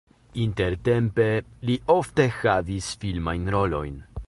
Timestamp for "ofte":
1.97-2.27